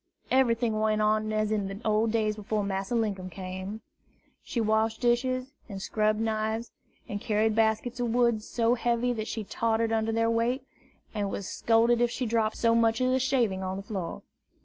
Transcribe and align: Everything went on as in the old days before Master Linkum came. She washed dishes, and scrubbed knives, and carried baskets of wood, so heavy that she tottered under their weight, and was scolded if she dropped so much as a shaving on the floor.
Everything 0.31 0.79
went 0.79 0.99
on 0.99 1.31
as 1.31 1.51
in 1.51 1.67
the 1.67 1.79
old 1.85 2.11
days 2.11 2.35
before 2.35 2.63
Master 2.63 2.95
Linkum 2.95 3.29
came. 3.29 3.81
She 4.41 4.59
washed 4.59 4.99
dishes, 5.01 5.53
and 5.69 5.79
scrubbed 5.79 6.19
knives, 6.19 6.71
and 7.07 7.21
carried 7.21 7.53
baskets 7.53 7.99
of 7.99 8.09
wood, 8.11 8.41
so 8.41 8.73
heavy 8.73 9.13
that 9.13 9.27
she 9.27 9.43
tottered 9.43 9.91
under 9.91 10.11
their 10.11 10.27
weight, 10.31 10.63
and 11.13 11.29
was 11.29 11.47
scolded 11.47 12.01
if 12.01 12.09
she 12.09 12.25
dropped 12.25 12.57
so 12.57 12.73
much 12.73 12.99
as 12.99 13.11
a 13.13 13.19
shaving 13.19 13.61
on 13.61 13.77
the 13.77 13.83
floor. 13.83 14.23